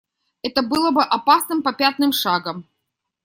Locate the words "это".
0.41-0.63